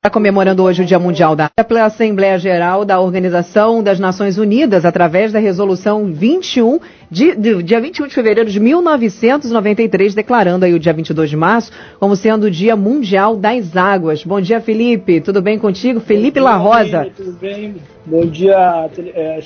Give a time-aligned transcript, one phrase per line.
[0.00, 4.84] Está comemorando hoje o Dia Mundial da pela Assembleia Geral da Organização das Nações Unidas,
[4.84, 6.78] através da Resolução 21,
[7.10, 11.72] de, de, dia 21 de fevereiro de 1993, declarando aí o dia 22 de março
[11.98, 14.22] como sendo o Dia Mundial das Águas.
[14.22, 15.20] Bom dia, Felipe.
[15.20, 15.98] Tudo bem contigo?
[15.98, 17.10] Felipe La Rosa.
[17.16, 17.74] Tudo bem?
[18.06, 19.40] Bom dia, é,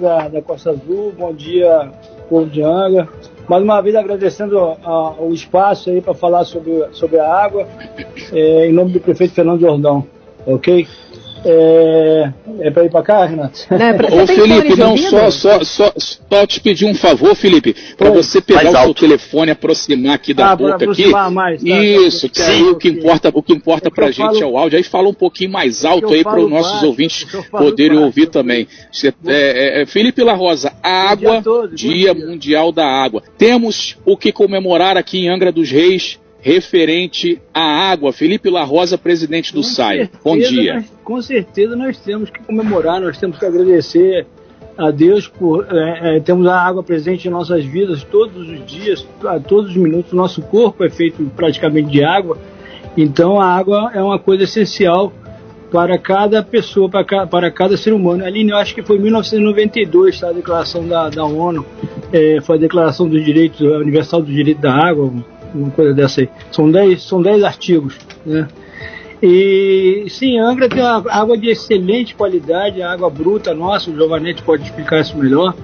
[0.00, 1.12] da, da Costa Azul.
[1.18, 1.90] Bom dia,
[2.26, 3.06] povo de Anga.
[3.50, 7.66] Mais uma vez agradecendo a, o espaço aí para falar sobre, sobre a água,
[8.32, 10.06] é, em nome do prefeito Fernando Jordão,
[10.46, 10.86] ok?
[11.44, 12.30] É,
[12.60, 13.60] é para ir para cá, Renato?
[13.70, 17.74] Não, é pra, Ô, Felipe, não, só, só, só, só te pedir um favor, Felipe,
[17.96, 21.06] para você pegar o seu telefone, aproximar aqui da ah, boca aqui.
[21.30, 24.10] Mais, tá, Isso, tá, que aí o que importa, o que importa é para a
[24.10, 24.76] gente falo, é o áudio.
[24.76, 28.26] Aí fala um pouquinho mais alto aí para os nossos baixo, ouvintes poderem baixo, ouvir
[28.26, 28.68] também.
[29.26, 33.22] É, é, Felipe La Rosa, água, todo, dia, dia Mundial da Água.
[33.38, 38.12] Temos o que comemorar aqui em Angra dos Reis referente à água.
[38.12, 40.10] Felipe La Rosa, presidente do SAI.
[40.24, 40.74] Bom dia.
[40.74, 44.26] Nós, com certeza nós temos que comemorar, nós temos que agradecer
[44.76, 49.06] a Deus por é, é, temos a água presente em nossas vidas todos os dias,
[49.24, 50.12] a todos os minutos.
[50.12, 52.38] Nosso corpo é feito praticamente de água,
[52.96, 55.12] então a água é uma coisa essencial
[55.70, 58.24] para cada pessoa, para, ca, para cada ser humano.
[58.24, 61.64] Aline, eu acho que foi em 1992 tá, a declaração da, da ONU,
[62.12, 65.12] é, foi a declaração dos direitos, universal do direito da água,
[65.54, 66.28] uma coisa dessa aí.
[66.50, 68.48] São 10 são dez artigos, né?
[69.22, 74.42] E sim, Angra tem uma água de excelente qualidade, a água bruta nossa, o Giovanetti
[74.42, 75.54] pode explicar isso melhor.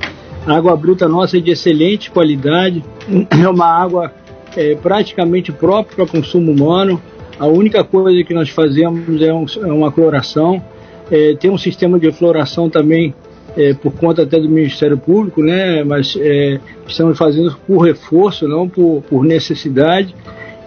[0.46, 2.84] A água bruta nossa é de excelente qualidade,
[3.30, 4.12] é uma água
[4.54, 7.00] é, praticamente própria para consumo humano.
[7.38, 10.62] A única coisa que nós fazemos é, um, é uma cloração.
[11.10, 13.14] É, tem um sistema de floração também
[13.56, 15.82] é, por conta até do Ministério Público, né?
[15.82, 20.14] Mas é, estamos fazendo por reforço, não por, por necessidade.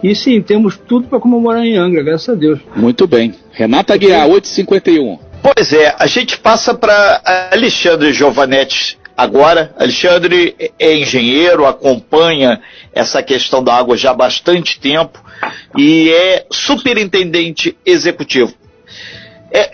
[0.01, 2.59] E sim, temos tudo para comemorar em Angra, graças a Deus.
[2.75, 3.33] Muito bem.
[3.51, 5.19] Renata Guiar, 851.
[5.41, 9.73] Pois é, a gente passa para Alexandre Giovanetti agora.
[9.77, 12.61] Alexandre é engenheiro, acompanha
[12.93, 15.21] essa questão da água já há bastante tempo
[15.77, 18.53] e é superintendente executivo.
[19.51, 19.71] É,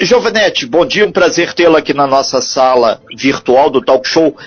[0.69, 4.37] bom dia, um prazer tê-lo aqui na nossa sala virtual do Talk Show.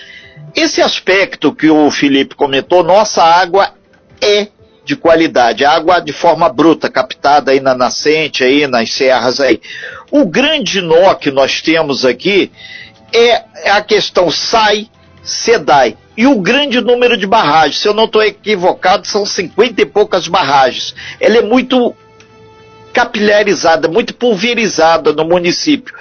[0.56, 3.74] Esse aspecto que o Felipe comentou, nossa água
[4.22, 4.48] é
[4.86, 9.60] de qualidade, água de forma bruta, captada aí na nascente, aí nas serras aí.
[10.10, 12.50] O grande nó que nós temos aqui
[13.12, 14.88] é a questão SAI,
[15.22, 17.80] SEDAI e o grande número de barragens.
[17.80, 20.94] Se eu não estou equivocado, são 50 e poucas barragens.
[21.20, 21.94] Ela é muito
[22.98, 25.94] capilarizada, muito pulverizada no município.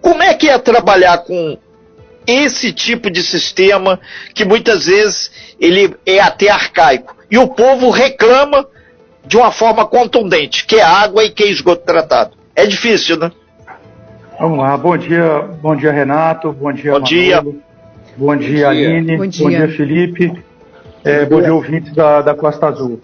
[0.00, 1.58] Como é que é trabalhar com
[2.24, 3.98] esse tipo de sistema
[4.32, 8.64] que muitas vezes ele é até arcaico e o povo reclama
[9.26, 12.36] de uma forma contundente, que é água e que é esgoto tratado.
[12.54, 13.32] É difícil, né?
[14.38, 17.44] Vamos lá, bom dia, bom dia Renato, bom dia Bom dia.
[18.16, 20.32] Bom dia, Aline, bom dia, bom dia Felipe,
[21.04, 23.00] é, bom dia ouvintes da, da Costa Azul.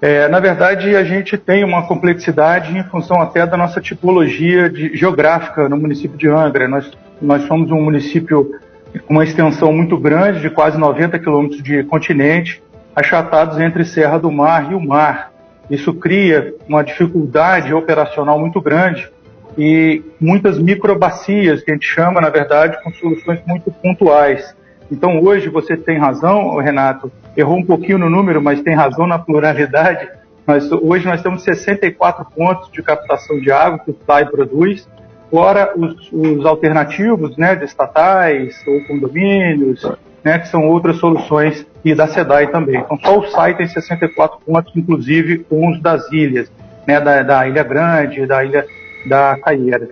[0.00, 4.96] É, na verdade, a gente tem uma complexidade em função até da nossa tipologia de,
[4.96, 6.68] geográfica no município de Angra.
[6.68, 8.60] Nós, nós somos um município
[9.06, 12.62] com uma extensão muito grande, de quase 90 quilômetros de continente,
[12.94, 15.32] achatados entre Serra do Mar e o mar.
[15.68, 19.10] Isso cria uma dificuldade operacional muito grande
[19.56, 24.56] e muitas microbacias, que a gente chama, na verdade, com soluções muito pontuais.
[24.90, 29.18] Então hoje você tem razão, Renato, errou um pouquinho no número, mas tem razão na
[29.18, 30.08] pluralidade.
[30.46, 34.88] Mas hoje nós temos 64 pontos de captação de água que o SAI produz,
[35.30, 39.84] fora os, os alternativos, né, de estatais ou condomínios,
[40.24, 42.80] né, que são outras soluções e da SEDAI também.
[42.80, 46.50] Então só o SAI tem 64 pontos, inclusive os das ilhas,
[46.86, 48.66] né, da, da Ilha Grande, da Ilha
[49.06, 49.90] da Caieira.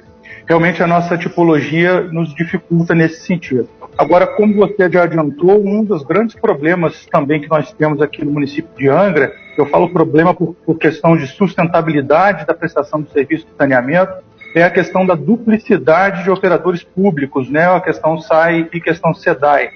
[0.48, 3.68] Realmente a nossa tipologia nos dificulta nesse sentido.
[3.98, 8.30] Agora, como você já adiantou, um dos grandes problemas também que nós temos aqui no
[8.30, 13.46] município de Angra, eu falo problema por, por questão de sustentabilidade da prestação do serviço
[13.46, 14.12] de saneamento,
[14.54, 17.66] é a questão da duplicidade de operadores públicos, né?
[17.66, 19.70] A questão SAI e questão SEDAI.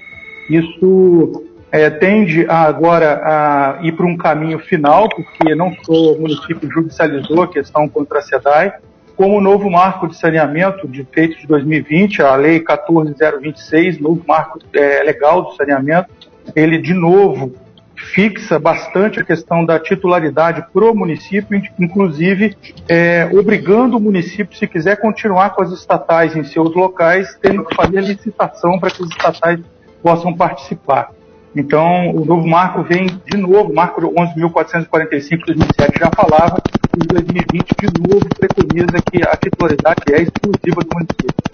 [0.48, 6.20] Isso é, tende a, agora a ir para um caminho final, porque não só o
[6.20, 8.72] município judicializou a questão contra a SEDAI,
[9.20, 14.58] como o novo marco de saneamento de feito de 2020, a Lei 14026, novo marco
[14.72, 16.08] é, legal do saneamento,
[16.56, 17.52] ele de novo
[17.94, 22.56] fixa bastante a questão da titularidade para o município, inclusive
[22.88, 27.74] é, obrigando o município, se quiser continuar com as estatais em seus locais, tendo que
[27.74, 29.60] fazer licitação para que os estatais
[30.02, 31.10] possam participar.
[31.54, 36.62] Então, o novo marco vem de novo, o marco 11.445 de 2007 já falava,
[36.96, 41.50] e 2020 de novo preconiza que a titularidade é exclusiva do município.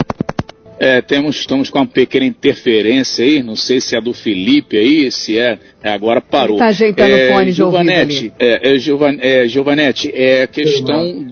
[0.78, 5.10] É, temos, estamos com uma pequena interferência aí, não sei se é do Felipe aí,
[5.10, 6.56] se é, é agora parou.
[6.56, 11.30] Está ajeitando é, o fone de Giovanetti, é, é, Giovanetti, é, Giovanetti, é questão do,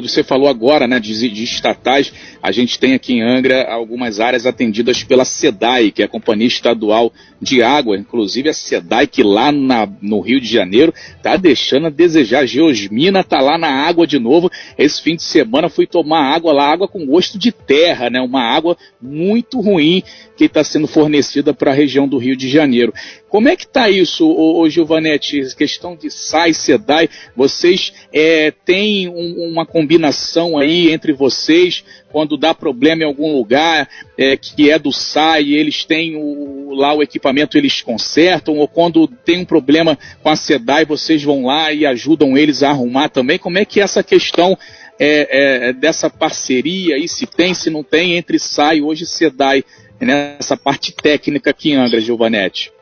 [0.00, 2.12] você falou agora, né, de, de estatais,
[2.42, 6.46] a gente tem aqui em Angra algumas áreas atendidas pela SEDAI, que é a Companhia
[6.46, 11.88] Estadual de Água, inclusive a SEDAI que lá na, no Rio de Janeiro está deixando
[11.88, 16.34] a desejar, Geosmina está lá na água de novo, esse fim de semana fui tomar
[16.34, 20.02] água lá, água com gosto de terra, né, uma água muito ruim
[20.42, 22.92] que está sendo fornecida para a região do Rio de Janeiro.
[23.28, 25.54] Como é que está isso, ô, ô Giovanetti?
[25.56, 32.52] Questão de SAI, SEDAI, vocês é, têm um, uma combinação aí entre vocês quando dá
[32.52, 37.56] problema em algum lugar é, que é do SAI, eles têm o, lá o equipamento,
[37.56, 42.36] eles consertam, ou quando tem um problema com a SEDAI, vocês vão lá e ajudam
[42.36, 43.38] eles a arrumar também.
[43.38, 44.58] Como é que é essa questão
[44.98, 49.64] é, é, dessa parceria aí, se tem, se não tem, entre SAI hoje SEDAI,
[50.06, 52.72] nessa parte técnica aqui em Angra, Giovanetti?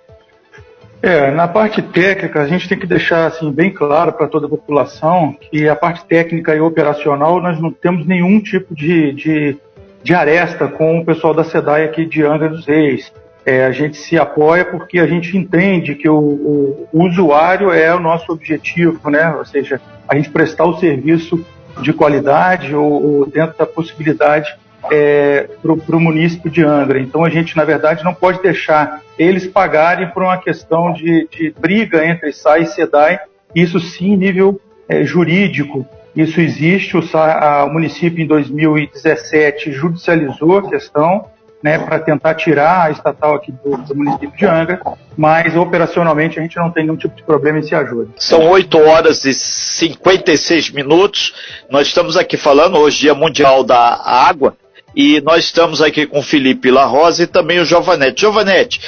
[1.02, 4.50] É, na parte técnica, a gente tem que deixar assim, bem claro para toda a
[4.50, 9.56] população que a parte técnica e operacional nós não temos nenhum tipo de, de,
[10.02, 13.10] de aresta com o pessoal da SEDAI aqui de Angra dos Reis.
[13.46, 17.94] É, a gente se apoia porque a gente entende que o, o, o usuário é
[17.94, 19.34] o nosso objetivo, né?
[19.34, 21.42] ou seja, a gente prestar o serviço
[21.80, 24.54] de qualidade ou, ou dentro da possibilidade
[24.90, 27.00] é, para o município de Angra.
[27.00, 31.54] Então a gente, na verdade, não pode deixar eles pagarem por uma questão de, de
[31.58, 33.20] briga entre SAI e SEDAI,
[33.54, 35.86] isso sim nível é, jurídico.
[36.14, 41.26] Isso existe, o, a, o município em 2017 judicializou a questão,
[41.62, 44.80] né, para tentar tirar a estatal aqui do, do, município de Angra,
[45.16, 48.08] mas operacionalmente a gente não tem nenhum tipo de problema em se ajuda.
[48.16, 51.34] São 8 horas e 56 minutos.
[51.70, 54.56] Nós estamos aqui falando hoje, Dia Mundial da Água,
[54.94, 58.20] e nós estamos aqui com o Felipe La Rosa e também o Giovanetti.
[58.20, 58.80] Giovanetti,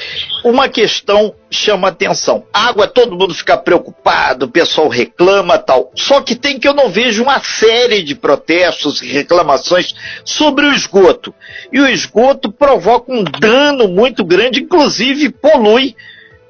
[0.44, 2.44] uma questão chama atenção.
[2.52, 5.92] Água, todo mundo fica preocupado, o pessoal reclama tal.
[5.94, 9.94] Só que tem que eu não vejo uma série de protestos e reclamações
[10.24, 11.34] sobre o esgoto.
[11.72, 15.94] E o esgoto provoca um dano muito grande, inclusive polui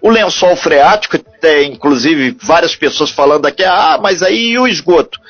[0.00, 5.20] o lençol freático, tem inclusive várias pessoas falando aqui, ah, mas aí e o esgoto?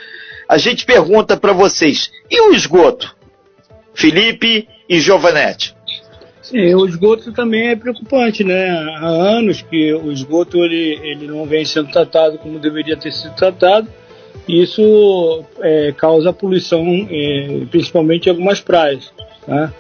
[0.48, 3.14] A gente pergunta para vocês, e o esgoto?
[3.94, 5.74] Felipe e Giovanetti.
[6.42, 8.68] Sim, o esgoto também é preocupante, né?
[8.98, 13.34] Há anos que o esgoto ele, ele não vem sendo tratado como deveria ter sido
[13.34, 13.88] tratado.
[14.48, 19.12] E isso é, causa poluição, é, principalmente em algumas praias.
[19.46, 19.72] Tá?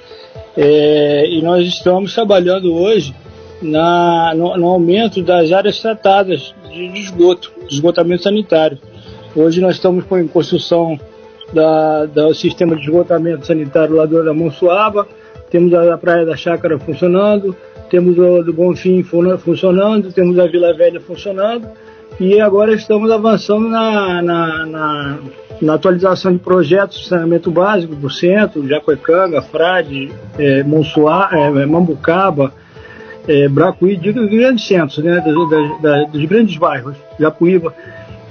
[0.56, 3.14] É, e nós estamos trabalhando hoje
[3.60, 8.78] na, no, no, aumento das áreas tratadas de, esgoto, de esgotamento sanitário.
[9.34, 10.98] Hoje nós estamos com em construção
[11.52, 15.06] da, do sistema de esgotamento sanitário lá do, Monsuaba,
[15.50, 17.54] temos a, a Praia da Chácara funcionando,
[17.90, 21.68] temos o do Bonfim funcionando, temos a Vila Velha funcionando
[22.18, 25.18] e agora estamos avançando na, na, na,
[25.60, 32.52] na atualização de projetos de saneamento básico do centro, Jacuecanga, Frade, é, Monsuá, é, Mambucaba,
[33.26, 37.74] é, Bracuí, de grandes centros, né, dos, dos, dos grandes bairros, Japuíba.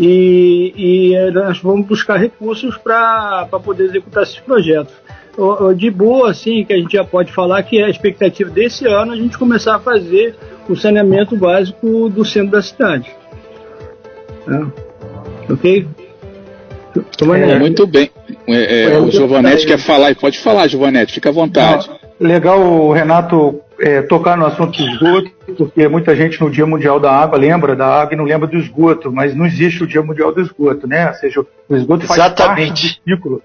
[0.02, 4.94] E, e eh, nós vamos buscar recursos para poder executar esses projetos.
[5.78, 9.14] De boa, assim, que a gente já pode falar que é a expectativa desse ano
[9.14, 10.36] a gente começar a fazer
[10.68, 13.10] o saneamento básico do centro da cidade.
[14.48, 15.54] É.
[15.54, 15.88] Ok?
[17.36, 18.10] É, muito bem.
[18.48, 21.90] É, é, o Giovanetti quer falar, pode falar, Giovanetti, fica à vontade.
[22.20, 27.12] Legal o Renato é, tocar no assunto esgoto, porque muita gente no Dia Mundial da
[27.12, 30.34] Água lembra da água e não lembra do esgoto, mas não existe o Dia Mundial
[30.34, 31.08] do Esgoto, né?
[31.10, 32.68] Ou seja, o esgoto faz Exatamente.
[32.68, 33.44] parte do ciclo.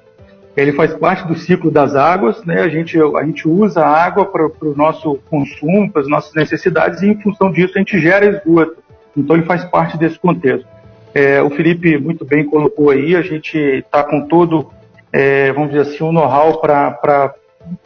[0.57, 2.63] Ele faz parte do ciclo das águas, né?
[2.63, 7.03] A gente, a gente usa a água para o nosso consumo, para as nossas necessidades,
[7.03, 8.79] e em função disso a gente gera esgoto.
[9.15, 10.67] Então ele faz parte desse contexto.
[11.13, 14.71] É, o Felipe muito bem colocou aí, a gente está com todo,
[15.13, 17.35] é, vamos dizer assim, o um know-how para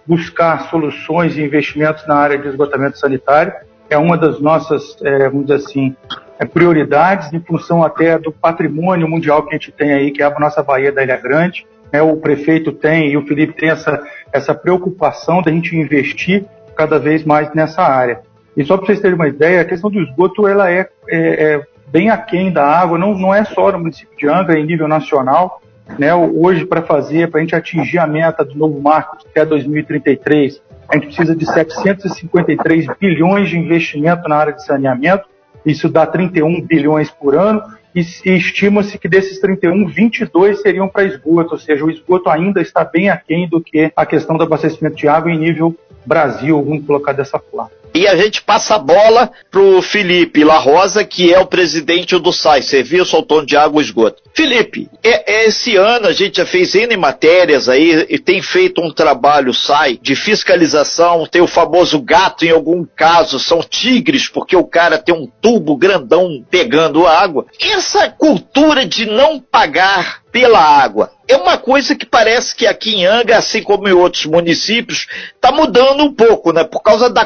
[0.06, 3.52] buscar soluções e investimentos na área de esgotamento sanitário.
[3.90, 5.96] É uma das nossas, é, vamos dizer assim,
[6.38, 10.26] é, prioridades em função até do patrimônio mundial que a gente tem aí, que é
[10.26, 11.66] a nossa Baía da Ilha Grande.
[11.92, 12.00] Né?
[12.00, 16.44] O prefeito tem e o Felipe tem essa, essa preocupação da gente investir
[16.76, 18.20] cada vez mais nessa área.
[18.56, 21.66] E só para vocês terem uma ideia, a questão do esgoto ela é, é, é
[21.88, 24.88] bem aquém da água, não, não é só no município de Angra, é em nível
[24.88, 25.60] nacional.
[25.98, 30.62] né, hoje para fazer, para a gente atingir a meta do novo marco até 2033,
[30.90, 35.24] a gente precisa de 753 bilhões de investimento na área de saneamento,
[35.64, 37.62] isso dá 31 bilhões por ano,
[37.94, 42.60] e, e estima-se que desses 31, 22 seriam para esgoto, ou seja, o esgoto ainda
[42.60, 46.86] está bem aquém do que a questão do abastecimento de água em nível Brasil, vamos
[46.86, 47.79] colocar dessa forma.
[47.92, 52.32] E a gente passa a bola pro Felipe La Rosa, que é o presidente do
[52.32, 54.22] SAI, Serviço Autônomo de Água e Esgoto.
[54.32, 58.80] Felipe, é, é, esse ano a gente já fez N matérias aí e tem feito
[58.80, 64.54] um trabalho SAI de fiscalização, tem o famoso gato em algum caso, são tigres, porque
[64.54, 67.46] o cara tem um tubo grandão pegando água.
[67.60, 71.12] Essa cultura de não pagar pela água.
[71.28, 75.52] É uma coisa que parece que aqui em Anga, assim como em outros municípios, está
[75.52, 76.64] mudando um pouco, né?
[76.64, 77.24] Por causa da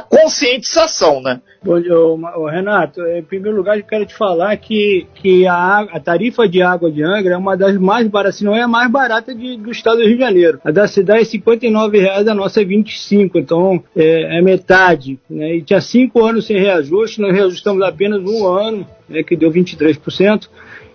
[0.55, 1.41] conscientização, né?
[1.63, 1.81] Bom,
[2.47, 6.91] Renato, em primeiro lugar eu quero te falar que, que a, a tarifa de água
[6.91, 9.71] de Angra é uma das mais baratas, se não é a mais barata de, do
[9.71, 10.61] estado do Rio de Janeiro.
[10.65, 15.19] A da cidade é 59 reais, a nossa é 25, então é, é metade.
[15.29, 15.57] Né?
[15.57, 20.49] E tinha cinco anos sem reajuste, nós reajustamos apenas um ano, né, que deu 23%.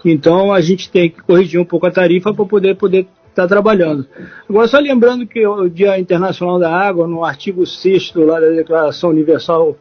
[0.05, 3.05] Então a gente tem que corrigir um pouco a tarifa para poder poder
[3.43, 4.05] estar tá trabalhando.
[4.49, 9.09] Agora, só lembrando que o Dia Internacional da Água, no artigo 6 lá da Declaração
[9.09, 9.77] Universal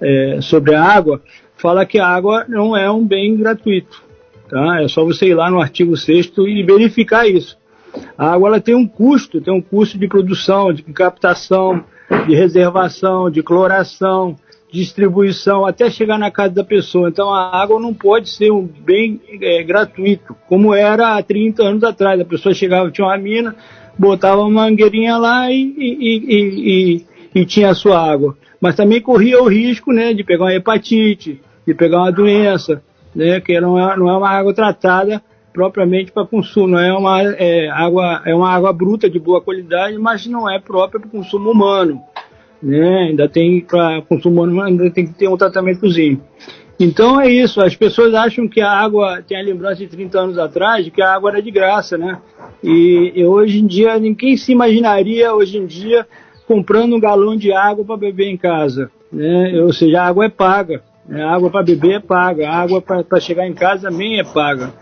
[0.00, 1.20] é, sobre a Água,
[1.56, 4.02] fala que a água não é um bem gratuito.
[4.48, 4.82] Tá?
[4.82, 7.56] É só você ir lá no artigo 6 e verificar isso.
[8.16, 11.84] A água ela tem um custo, tem um custo de produção, de captação,
[12.26, 14.36] de reservação, de cloração,
[14.72, 17.10] distribuição até chegar na casa da pessoa.
[17.10, 21.84] Então a água não pode ser um bem é, gratuito, como era há 30 anos
[21.84, 22.18] atrás.
[22.18, 23.54] A pessoa chegava, tinha uma mina,
[23.98, 28.36] botava uma mangueirinha lá e, e, e, e, tinha a sua água.
[28.58, 32.82] Mas também corria o risco né, de pegar uma hepatite, de pegar uma doença,
[33.14, 37.22] né, que não é, não é uma água tratada propriamente para consumo, não é uma
[37.22, 41.50] é, água é uma água bruta de boa qualidade, mas não é própria para consumo
[41.50, 42.00] humano
[42.62, 43.08] né?
[43.08, 46.20] Ainda tem para consumo humano, ainda tem que ter um tratamentozinho.
[46.78, 50.38] Então é isso, as pessoas acham que a água tem a lembrança de 30 anos
[50.38, 52.18] atrás de que a água era de graça, né?
[52.62, 56.06] E, e hoje em dia ninguém se imaginaria hoje em dia
[56.46, 59.60] comprando um galão de água para beber em casa, né?
[59.62, 61.22] Ou seja, a água é paga, né?
[61.22, 64.72] a água para beber é paga, a água para chegar em casa também é paga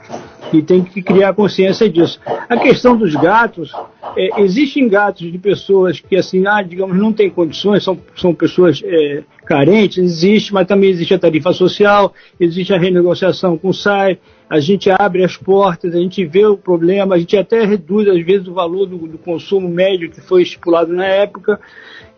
[0.52, 2.20] e tem que criar consciência disso.
[2.48, 3.72] A questão dos gatos,
[4.16, 8.82] é, existem gatos de pessoas que, assim, ah, digamos, não têm condições, são, são pessoas
[8.84, 14.18] é, carentes, existe, mas também existe a tarifa social, existe a renegociação com o SAI,
[14.48, 18.24] a gente abre as portas, a gente vê o problema, a gente até reduz, às
[18.24, 21.60] vezes, o valor do, do consumo médio que foi estipulado na época,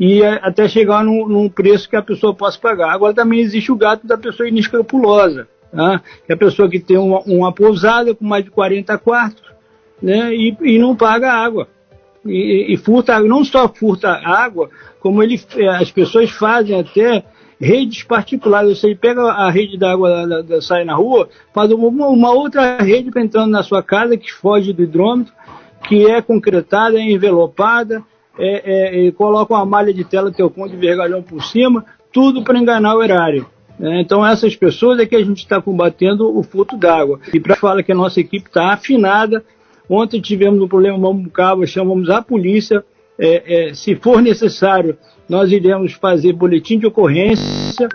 [0.01, 2.91] e é, até chegar num, num preço que a pessoa possa pagar.
[2.91, 5.47] Agora também existe o gato da pessoa inescrupulosa
[6.27, 9.43] Que é a pessoa que tem uma, uma pousada com mais de 40 quartos
[10.03, 10.35] né?
[10.35, 11.69] e, e não paga água.
[12.25, 17.25] E, e, furta não só furta água, como ele, é, as pessoas fazem até
[17.61, 18.79] redes particulares.
[18.79, 23.11] Você pega a rede d'água, da, da, sai na rua, faz uma, uma outra rede
[23.11, 25.33] para entrando na sua casa que foge do hidrômetro,
[25.89, 28.03] que é concretada, é envelopada,
[28.39, 32.97] é, é, coloca uma malha de tela teocom de vergalhão por cima, tudo para enganar
[32.97, 33.47] o erário.
[33.81, 37.21] É, então essas pessoas é que a gente está combatendo o furto d'água.
[37.33, 39.45] E para falar que a nossa equipe está afinada,
[39.89, 42.85] ontem tivemos um problema no Mambucaba, chamamos a polícia,
[43.19, 44.97] é, é, se for necessário,
[45.29, 47.89] nós iremos fazer boletim de ocorrência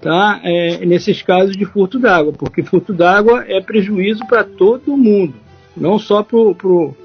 [0.00, 5.34] tá, é, nesses casos de furto d'água, porque furto d'água é prejuízo para todo mundo,
[5.76, 6.96] não só para o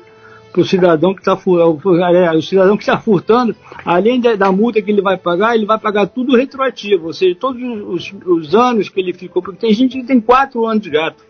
[0.52, 5.02] para o cidadão que está o cidadão que está furtando, além da, multa que ele
[5.02, 9.14] vai pagar, ele vai pagar tudo retroativo, ou seja, todos os, os anos que ele
[9.14, 11.24] ficou, porque tem gente que tem quatro anos de gato.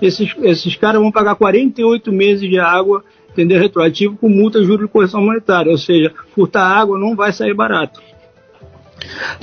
[0.00, 3.60] Esses, esses caras vão pagar 48 meses de água, entendeu?
[3.60, 5.70] Retroativo com multa, juros de correção monetária.
[5.70, 8.02] Ou seja, furtar água não vai sair barato.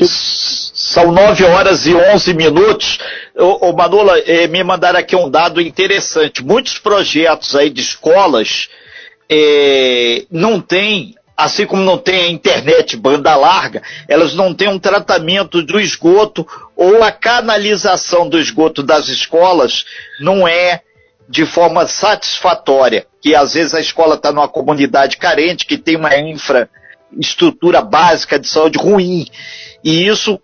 [0.05, 2.99] São 9 horas e 11 minutos.
[3.35, 6.43] O Manola, eh, me mandaram aqui um dado interessante.
[6.43, 8.69] Muitos projetos aí de escolas
[9.29, 14.79] é, não tem, assim como não tem a internet banda larga, elas não têm um
[14.79, 19.85] tratamento do esgoto ou a canalização do esgoto das escolas
[20.19, 20.81] não é
[21.29, 26.17] de forma satisfatória, que às vezes a escola está numa comunidade carente, que tem uma
[26.17, 29.27] infraestrutura básica de saúde ruim,
[29.83, 30.41] e isso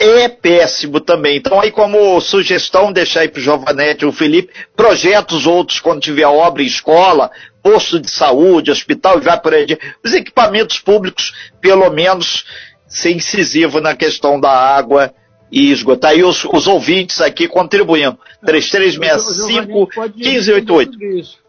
[0.00, 1.36] é péssimo também.
[1.36, 6.00] Então aí como sugestão, deixar aí para o Giovanetti e o Felipe, projetos outros quando
[6.00, 7.30] tiver obra em escola,
[7.62, 9.66] posto de saúde, hospital e vai por aí.
[10.04, 12.44] Os equipamentos públicos, pelo menos,
[12.86, 15.12] ser incisivo na questão da água
[15.50, 16.16] e esgotar.
[16.16, 18.18] E os, os ouvintes aqui contribuindo.
[18.44, 21.40] 3365 1588.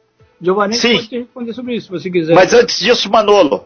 [0.41, 2.34] Giovanni pode responder sobre isso, se você quiser.
[2.34, 3.65] Mas antes disso, Manolo.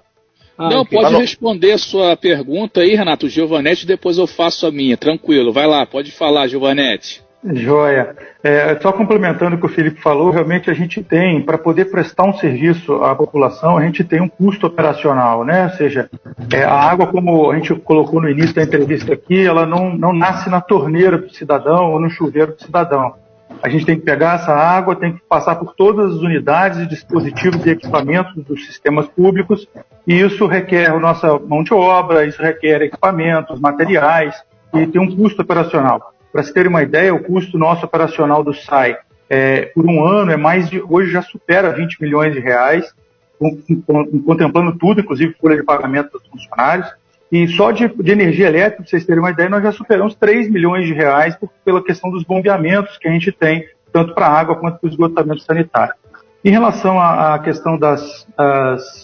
[0.58, 1.00] Ah, Não, okay.
[1.00, 4.96] pode responder a sua pergunta aí, Renato Giovanetti, depois eu faço a minha.
[4.96, 7.25] Tranquilo, vai lá, pode falar, Giovanetti.
[7.54, 8.16] Joia.
[8.44, 12.24] É, só complementando o que o Felipe falou, realmente a gente tem, para poder prestar
[12.24, 15.66] um serviço à população, a gente tem um custo operacional, né?
[15.66, 16.10] Ou seja,
[16.52, 20.12] é, a água, como a gente colocou no início da entrevista aqui, ela não, não
[20.12, 23.14] nasce na torneira do cidadão ou no chuveiro do cidadão.
[23.62, 26.88] A gente tem que pegar essa água, tem que passar por todas as unidades e
[26.88, 29.68] dispositivos e equipamentos dos sistemas públicos,
[30.06, 34.36] e isso requer nossa mão de obra, isso requer equipamentos, materiais,
[34.74, 36.15] e tem um custo operacional.
[36.36, 38.98] Para se ter uma ideia, o custo nosso operacional do SAI
[39.30, 42.94] é, por um ano é mais de, hoje já supera 20 milhões de reais,
[43.40, 46.94] com, com, contemplando tudo, inclusive folha de pagamento dos funcionários.
[47.32, 50.50] E só de, de, energia elétrica, para vocês terem uma ideia, nós já superamos 3
[50.50, 54.38] milhões de reais por, pela questão dos bombeamentos que a gente tem, tanto para a
[54.38, 55.96] água quanto para o esgotamento sanitário.
[56.44, 58.28] Em relação à, questão das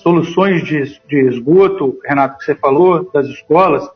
[0.03, 3.89] soluções de, de, esgoto, Renato, que você falou, das escolas,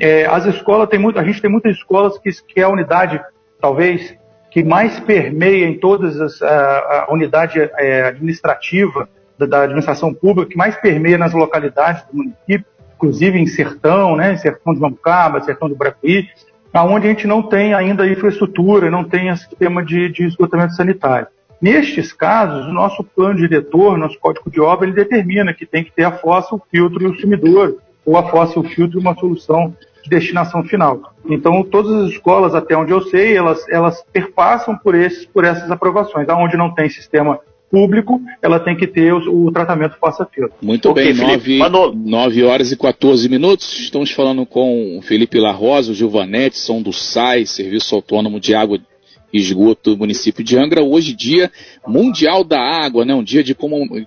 [0.00, 3.20] é, as escolas tem muito, a gente tem muitas escolas que, que é a unidade,
[3.60, 4.14] talvez,
[4.50, 10.50] que mais permeia em todas as a, a unidade é, administrativa da, da, administração pública,
[10.50, 12.66] que mais permeia nas localidades do município,
[12.96, 16.28] inclusive em Sertão, né, Sertão de Mambucaba, Sertão do Bracuí,
[16.72, 21.28] aonde a gente não tem ainda infraestrutura, não tem sistema de, de esgotamento sanitário.
[21.60, 25.90] Nestes casos, o nosso plano diretor, nosso código de obra, ele determina que tem que
[25.90, 30.08] ter a fossa, o filtro e o sumidor ou a fóssil filtro uma solução de
[30.08, 31.12] destinação final.
[31.28, 35.70] Então, todas as escolas, até onde eu sei, elas, elas perpassam por, esses, por essas
[35.70, 36.26] aprovações.
[36.26, 37.38] Aonde não tem sistema
[37.70, 40.56] público, ela tem que ter o, o tratamento fassa-filtro.
[40.62, 43.78] Muito okay, bem, 9, 9 horas e 14 minutos.
[43.78, 48.78] Estamos falando com o Felipe Larrosa, o Gilvanete, são do SAI, Serviço Autônomo de Água
[49.30, 50.82] e Esgoto do município de Angra.
[50.82, 51.52] Hoje, dia
[51.86, 53.14] mundial da água, né?
[53.14, 53.54] um dia de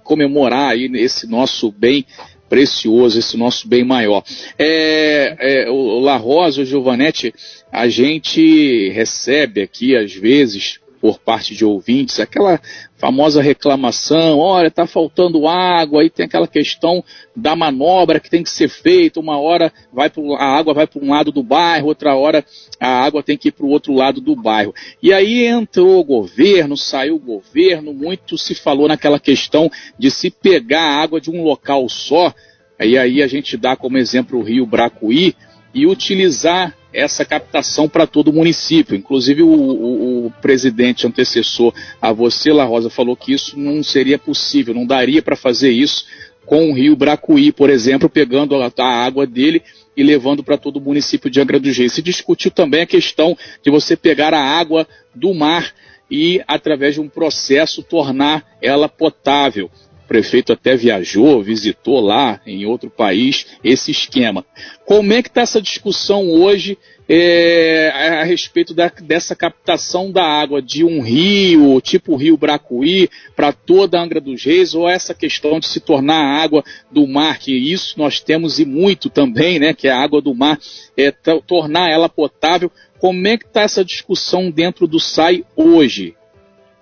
[0.03, 2.03] comemorar aí esse nosso bem
[2.51, 4.21] precioso, esse nosso bem maior.
[4.59, 7.33] É, é, o La Rosa, o Giovanetti,
[7.71, 12.61] a gente recebe aqui, às vezes, por parte de ouvintes, aquela
[12.95, 17.03] famosa reclamação, olha, está faltando água, aí tem aquela questão
[17.35, 21.03] da manobra que tem que ser feita, uma hora vai pro, a água vai para
[21.03, 22.45] um lado do bairro, outra hora
[22.79, 24.75] a água tem que ir para o outro lado do bairro.
[25.01, 30.29] E aí entrou o governo, saiu o governo, muito se falou naquela questão de se
[30.29, 32.31] pegar a água de um local só,
[32.79, 35.35] e aí a gente dá como exemplo o rio Bracuí,
[35.73, 38.95] e utilizar essa captação para todo o município.
[38.95, 44.19] Inclusive o, o, o, presidente antecessor a você, La Rosa, falou que isso não seria
[44.19, 46.05] possível, não daria para fazer isso
[46.45, 49.61] com o rio Bracuí, por exemplo, pegando a, a água dele
[49.95, 51.93] e levando para todo o município de Angra dos Reis.
[51.93, 55.73] Se discutiu também a questão de você pegar a água do mar
[56.09, 59.69] e, através de um processo, tornar ela potável.
[60.11, 64.45] Prefeito até viajou, visitou lá em outro país esse esquema.
[64.85, 70.61] Como é que está essa discussão hoje é, a respeito da, dessa captação da água
[70.61, 75.13] de um rio, tipo o rio Bracuí, para toda a Angra dos Reis, ou essa
[75.13, 79.59] questão de se tornar a água do mar, que isso nós temos e muito também,
[79.59, 80.59] né, que é a água do mar,
[80.97, 81.09] é,
[81.47, 82.69] tornar ela potável.
[82.99, 86.17] Como é que está essa discussão dentro do SAI hoje?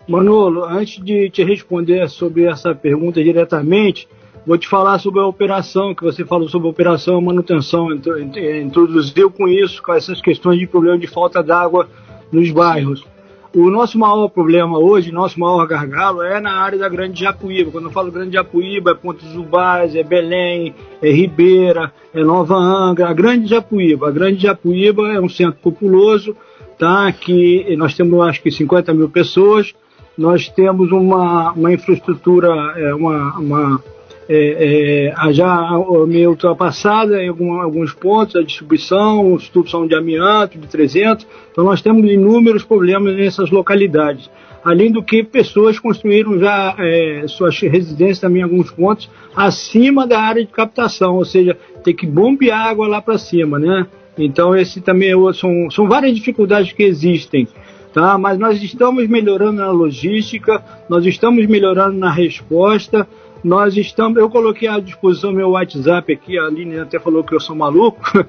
[0.10, 4.08] Manolo, antes de te responder sobre essa pergunta diretamente,
[4.50, 9.48] Vou te falar sobre a operação, que você falou sobre a operação manutenção, introduziu com
[9.48, 11.88] isso, com essas questões de problema de falta d'água
[12.32, 13.06] nos bairros.
[13.54, 17.70] O nosso maior problema hoje, nosso maior gargalo é na área da Grande Japuíba.
[17.72, 22.56] Quando eu falo Grande Japuíba, é Ponte dos Ubás, é Belém, é Ribeira, é Nova
[22.56, 24.08] Angra, a Grande Japuíba.
[24.08, 26.36] A Grande Japuíba é um centro populoso,
[26.78, 27.12] tá?
[27.12, 29.74] que nós temos acho que 50 mil pessoas,
[30.20, 33.84] nós temos uma, uma infraestrutura, é, uma, uma
[34.28, 35.72] é, é, já
[36.06, 41.82] meio ultrapassada em algum, alguns pontos, a distribuição, são de amianto, de 300, então nós
[41.82, 44.30] temos inúmeros problemas nessas localidades.
[44.62, 50.20] Além do que pessoas construíram já é, suas residências também em alguns pontos acima da
[50.20, 53.88] área de captação, ou seja, tem que bombear água lá para cima, né?
[54.18, 57.48] Então esse também é são, são várias dificuldades que existem.
[57.94, 58.18] Tá?
[58.18, 63.08] Mas nós estamos melhorando na logística, nós estamos melhorando na resposta,
[63.44, 67.40] nós estamos, eu coloquei à disposição meu WhatsApp aqui, a Aline até falou que eu
[67.40, 68.02] sou maluco,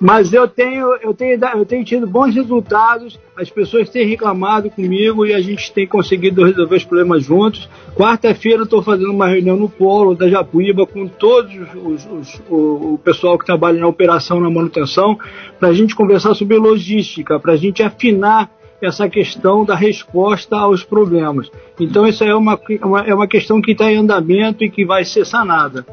[0.00, 5.26] mas eu tenho, eu tenho, eu tenho tido bons resultados, as pessoas têm reclamado comigo
[5.26, 7.68] e a gente tem conseguido resolver os problemas juntos.
[7.96, 13.00] Quarta-feira estou fazendo uma reunião no polo da Japuíba com todos os, os, o, o
[13.02, 15.18] pessoal que trabalha na operação, na manutenção,
[15.58, 20.84] para a gente conversar sobre logística, para a gente afinar essa questão da resposta aos
[20.84, 21.50] problemas.
[21.80, 25.04] Então, isso é uma, uma é uma questão que está em andamento e que vai
[25.04, 25.84] ser sanada.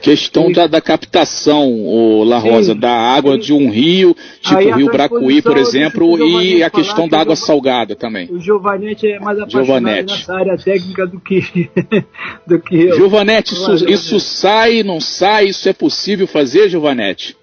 [0.00, 2.80] Questão da, da, captação, o La Rosa, Sim.
[2.80, 7.20] da água de um rio, tipo o Rio Bracuí, por exemplo, e a questão da
[7.20, 8.28] água salgada também.
[8.30, 10.12] O Giovanetti é mais apaixonado Giovanetti.
[10.12, 11.70] nessa área técnica do que,
[12.46, 12.96] do que eu.
[12.96, 17.36] Giovanetti, isso, isso sai, não sai, isso é possível fazer, Giovanetti?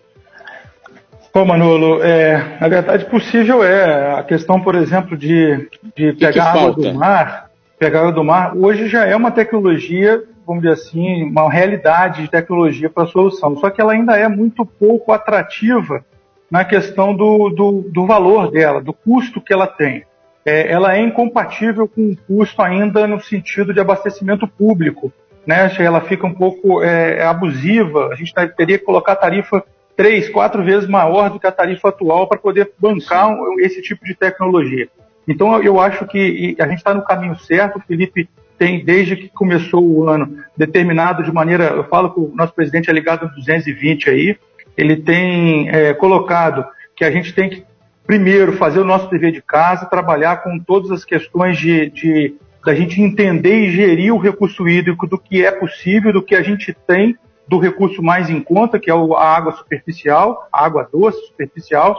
[1.38, 4.16] Bom, Manolo, é, na verdade possível é.
[4.16, 8.88] A questão, por exemplo, de, de pegar água do mar, pegar água do mar, hoje
[8.88, 13.58] já é uma tecnologia vamos dizer assim, uma realidade de tecnologia para a solução.
[13.58, 16.06] Só que ela ainda é muito pouco atrativa
[16.50, 20.06] na questão do, do, do valor dela, do custo que ela tem.
[20.46, 25.12] É, ela é incompatível com o custo ainda no sentido de abastecimento público.
[25.46, 25.70] Né?
[25.80, 29.62] Ela fica um pouco é, abusiva, a gente teria que colocar a tarifa
[29.98, 34.16] três, quatro vezes maior do que a tarifa atual para poder bancar esse tipo de
[34.16, 34.88] tecnologia.
[35.28, 39.30] Então eu acho que a gente está no caminho certo, o Felipe tem, desde que
[39.30, 43.30] começou o ano, determinado de maneira, eu falo que o nosso presidente é ligado a
[43.30, 44.38] 220 aí,
[44.76, 46.66] ele tem é, colocado
[46.96, 47.66] que a gente tem que,
[48.06, 52.76] primeiro, fazer o nosso dever de casa, trabalhar com todas as questões de, de da
[52.76, 56.76] gente entender e gerir o recurso hídrico do que é possível, do que a gente
[56.86, 57.16] tem
[57.48, 61.96] do recurso mais em conta, que é a água superficial, a água doce superficial,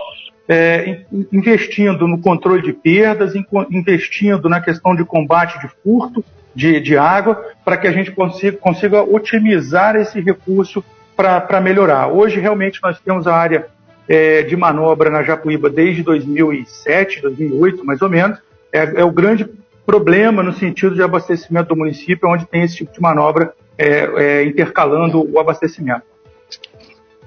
[0.47, 3.33] é, investindo no controle de perdas,
[3.71, 6.23] investindo na questão de combate de furto,
[6.59, 10.83] de, de água para que a gente consiga, consiga otimizar esse recurso
[11.17, 12.09] para melhorar.
[12.09, 13.67] Hoje, realmente, nós temos a área
[14.09, 18.41] é, de manobra na Japuíba desde 2007, 2008, mais ou menos.
[18.73, 19.49] É, é, o grande
[19.87, 24.45] problema no sentido de abastecimento do município, onde tem esse tipo de manobra é, é
[24.45, 26.03] intercalando o abastecimento.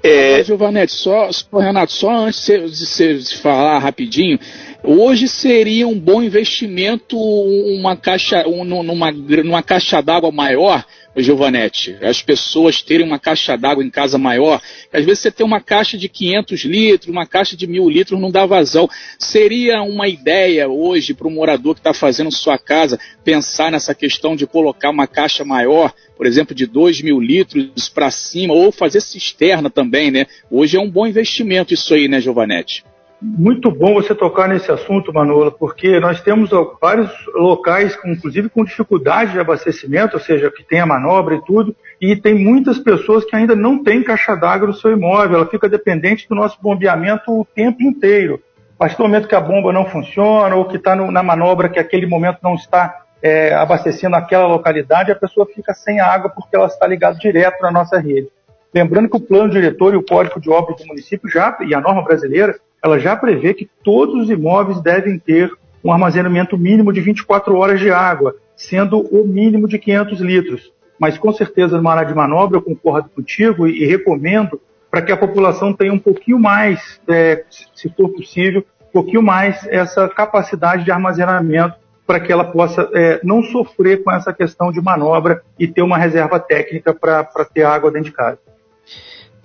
[0.04, 4.40] É, Giovanetti, só, Renato, só antes de você falar rapidinho,
[4.84, 10.84] Hoje seria um bom investimento uma caixa, um, numa, numa caixa d'água maior,
[11.16, 11.98] Giovanetti.
[12.02, 14.62] As pessoas terem uma caixa d'água em casa maior.
[14.94, 18.32] Às vezes você tem uma caixa de 500 litros, uma caixa de mil litros, não
[18.32, 18.90] dá vazão.
[19.20, 24.36] Seria uma ideia hoje para o morador que está fazendo sua casa pensar nessa questão
[24.36, 29.02] de colocar uma caixa maior, por exemplo, de 2 mil litros para cima, ou fazer
[29.02, 30.26] cisterna também, né?
[30.50, 32.84] Hoje é um bom investimento isso aí, né, Giovanetti?
[33.22, 36.50] Muito bom você tocar nesse assunto, Manola, porque nós temos
[36.82, 41.76] vários locais, inclusive com dificuldade de abastecimento, ou seja, que tem a manobra e tudo,
[42.02, 45.70] e tem muitas pessoas que ainda não têm caixa d'água no seu imóvel, ela fica
[45.70, 48.42] dependente do nosso bombeamento o tempo inteiro.
[48.76, 51.78] A partir do momento que a bomba não funciona ou que está na manobra que
[51.78, 56.66] aquele momento não está é, abastecendo aquela localidade, a pessoa fica sem água porque ela
[56.66, 58.30] está ligada direto na nossa rede.
[58.74, 61.80] Lembrando que o plano diretor e o código de obras do município já, e a
[61.80, 65.52] norma brasileira, ela já prevê que todos os imóveis devem ter
[65.84, 70.72] um armazenamento mínimo de 24 horas de água, sendo o mínimo de 500 litros.
[71.00, 75.12] Mas com certeza, numa área de manobra, eu concordo contigo e, e recomendo para que
[75.12, 80.84] a população tenha um pouquinho mais, é, se for possível, um pouquinho mais essa capacidade
[80.84, 85.66] de armazenamento para que ela possa é, não sofrer com essa questão de manobra e
[85.66, 88.38] ter uma reserva técnica para ter água dentro de casa.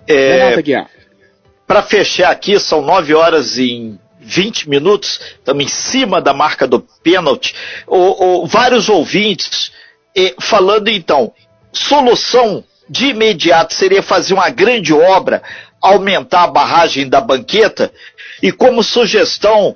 [0.05, 0.61] É,
[1.67, 6.79] para fechar aqui, são 9 horas e 20 minutos, estamos em cima da marca do
[6.79, 7.53] pênalti.
[7.85, 9.71] O, o, vários ouvintes
[10.39, 11.31] falando então,
[11.71, 15.43] solução de imediato seria fazer uma grande obra,
[15.81, 17.91] aumentar a barragem da banqueta,
[18.41, 19.75] e como sugestão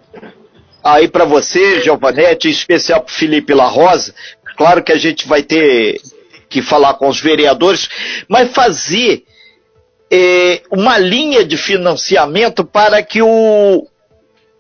[0.84, 4.16] aí para você, Giovanetti, em especial para Felipe La Rosa,
[4.58, 6.02] claro que a gente vai ter
[6.50, 7.90] que falar com os vereadores,
[8.28, 9.24] mas fazer
[10.12, 13.88] é, uma linha de financiamento para que o,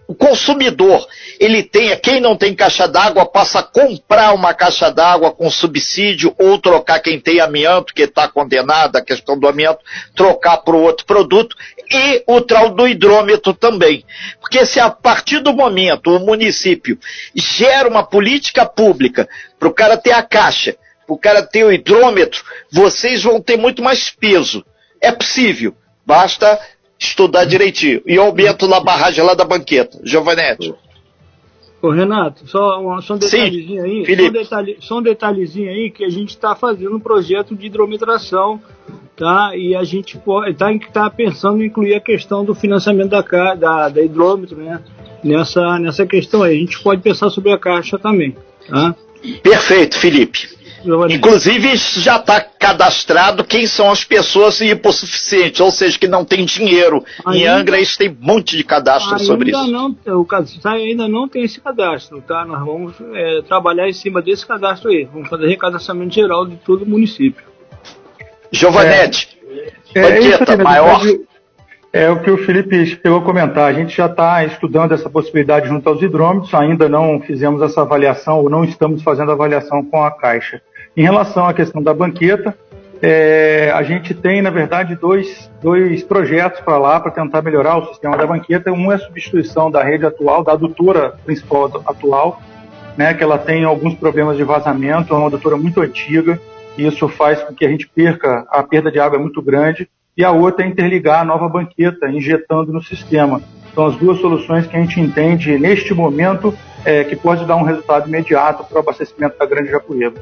[0.07, 1.05] o consumidor
[1.37, 6.57] ele tenha, quem não tem caixa d'água, possa comprar uma caixa d'água com subsídio ou
[6.57, 9.79] trocar quem tem amianto, que está condenado, a questão do amianto,
[10.15, 11.55] trocar para o outro produto
[11.89, 14.05] e o tal do hidrômetro também.
[14.39, 16.97] Porque se a partir do momento o município
[17.35, 19.27] gera uma política pública
[19.59, 23.57] para o cara ter a caixa, para o cara ter o hidrômetro, vocês vão ter
[23.57, 24.63] muito mais peso.
[25.01, 25.73] É possível,
[26.05, 26.59] basta
[26.99, 28.01] estudar direitinho.
[28.05, 29.99] E aumento na barragem lá da banqueta.
[30.03, 30.73] Giovanetti.
[31.81, 34.05] Ô Renato, só, só um detalhezinho Sim, aí.
[34.05, 34.21] Felipe.
[34.23, 37.65] Só um, detalhe, só um detalhezinho aí que a gente está fazendo um projeto de
[37.65, 38.61] hidrometração,
[39.17, 39.53] tá?
[39.55, 43.21] E a gente está tá pensando em incluir a questão do financiamento da,
[43.55, 44.79] da, da hidrômetro, né?
[45.23, 46.55] Nessa, nessa questão aí.
[46.55, 48.35] A gente pode pensar sobre a caixa também,
[48.69, 48.95] tá?
[49.41, 50.60] Perfeito, Felipe.
[51.09, 57.03] Inclusive, já está cadastrado quem são as pessoas hipossuficientes, ou seja, que não tem dinheiro.
[57.25, 59.71] Ainda, em Angra, isso tem um monte de cadastro sobre isso.
[59.71, 60.27] Não, o
[60.61, 62.45] SAI ainda não tem esse cadastro, tá?
[62.45, 65.07] Nós vamos é, trabalhar em cima desse cadastro aí.
[65.11, 67.43] Vamos fazer recadastramento geral de todo o município.
[68.51, 69.39] Giovanetti,
[69.95, 71.01] é, é banqueta maior.
[71.93, 73.69] É o que o Felipe chegou a comentar.
[73.69, 78.39] A gente já está estudando essa possibilidade junto aos hidrômetros, ainda não fizemos essa avaliação
[78.39, 80.61] ou não estamos fazendo avaliação com a Caixa.
[80.95, 82.55] Em relação à questão da banqueta,
[83.01, 87.87] é, a gente tem, na verdade, dois, dois projetos para lá para tentar melhorar o
[87.87, 88.71] sistema da banqueta.
[88.71, 92.41] Um é a substituição da rede atual, da adutora principal atual,
[92.97, 96.39] né, que ela tem alguns problemas de vazamento, é uma adutora muito antiga,
[96.77, 99.89] e isso faz com que a gente perca, a perda de água é muito grande
[100.15, 103.41] e a outra é interligar a nova banqueta, injetando no sistema.
[103.73, 107.63] São as duas soluções que a gente entende neste momento é, que pode dar um
[107.63, 110.19] resultado imediato para o abastecimento da Grande Jacuíba.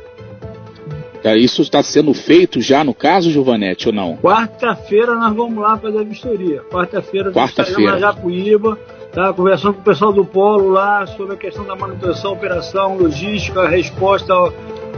[1.24, 4.18] É, isso está sendo feito já no caso, Giovanetti, ou não?
[4.18, 6.62] Quarta-feira nós vamos lá fazer a vistoria.
[6.72, 8.78] Quarta-feira nós estaremos na Jacuíba,
[9.12, 13.68] tá, conversando com o pessoal do Polo lá sobre a questão da manutenção, operação, logística,
[13.68, 14.34] resposta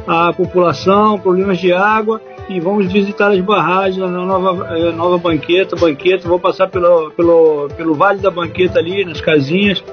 [0.06, 5.76] à população, problemas de água e vamos visitar as barragens na nova, é, nova banqueta,
[5.76, 9.84] banqueta, vou passar pelo, pelo, pelo Vale da Banqueta ali, nas casinhas,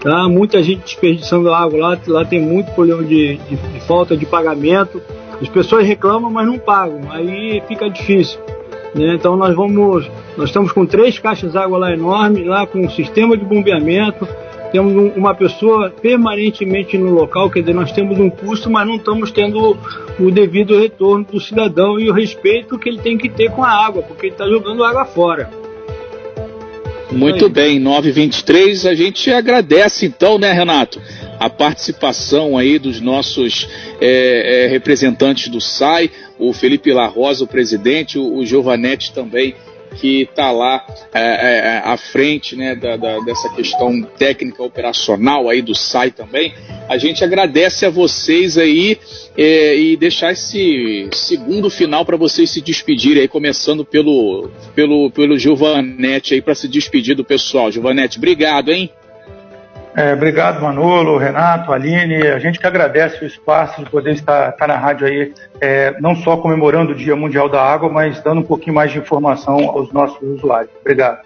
[0.00, 0.28] tá?
[0.28, 5.00] Muita gente desperdiçando água lá, lá tem muito problema de, de, de falta de pagamento.
[5.40, 8.40] As pessoas reclamam, mas não pagam, aí fica difícil.
[8.94, 9.14] Né?
[9.14, 13.36] Então nós vamos, nós estamos com três caixas d'água lá enormes, lá com um sistema
[13.36, 14.26] de bombeamento,
[14.72, 18.96] temos um, uma pessoa permanentemente no local, quer dizer, nós temos um custo, mas não
[18.96, 19.76] estamos tendo
[20.18, 23.70] o devido retorno do cidadão e o respeito que ele tem que ter com a
[23.70, 25.48] água, porque ele está jogando água fora.
[27.10, 31.00] Muito bem, 923, a gente agradece então, né, Renato,
[31.38, 33.68] a participação aí dos nossos
[34.00, 39.54] é, é, representantes do SAI, o Felipe La Rosa, o presidente, o, o Giovanetti também
[39.96, 45.48] que está lá é, é, é, à frente né, da, da, dessa questão técnica operacional
[45.48, 46.52] aí do SAI também.
[46.88, 48.98] A gente agradece a vocês aí
[49.36, 55.38] é, e deixar esse segundo final para vocês se despedirem aí, começando pelo, pelo, pelo
[55.38, 57.72] Giovanetti aí para se despedir do pessoal.
[57.72, 58.90] Giovanetti, obrigado, hein?
[59.96, 62.16] É, obrigado, Manolo, Renato, Aline.
[62.26, 66.14] A gente que agradece o espaço de poder estar, estar na rádio aí, é, não
[66.14, 69.90] só comemorando o Dia Mundial da Água, mas dando um pouquinho mais de informação aos
[69.92, 70.70] nossos usuários.
[70.82, 71.20] Obrigado.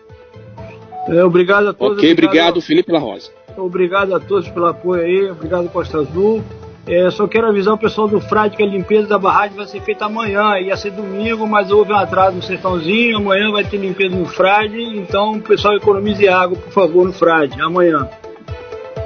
[1.09, 1.99] É, obrigado a todos.
[1.99, 3.33] Ok, obrigado, obrigado Felipe La Rosa.
[3.57, 6.41] Obrigado a todos pelo apoio aí, obrigado Costa Azul.
[6.87, 9.81] É, só quero avisar o pessoal do Frade que a limpeza da barragem vai ser
[9.81, 10.59] feita amanhã.
[10.59, 13.19] Ia ser domingo, mas houve um atraso no sertãozinho.
[13.19, 14.81] Amanhã vai ter limpeza no Frade.
[14.81, 17.61] Então, o pessoal economize água, por favor, no Frade.
[17.61, 18.09] Amanhã.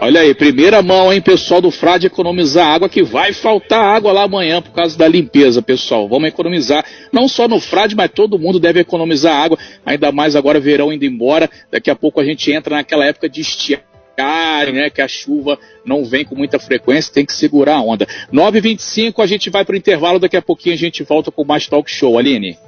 [0.04, 4.24] Olha aí, primeira mão, hein, pessoal do Frade, economizar água, que vai faltar água lá
[4.24, 6.06] amanhã por causa da limpeza, pessoal.
[6.06, 10.60] Vamos economizar, não só no Frade, mas todo mundo deve economizar água, ainda mais agora
[10.60, 11.48] verão indo embora.
[11.72, 16.04] Daqui a pouco a gente entra naquela época de estiagem, né, que a chuva não
[16.04, 18.06] vem com muita frequência, tem que segurar a onda.
[18.30, 21.66] 9h25, a gente vai para o intervalo, daqui a pouquinho a gente volta com mais
[21.66, 22.58] talk show, Aline.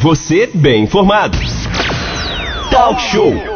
[0.00, 1.38] Você bem informado.
[2.70, 3.55] Talk show.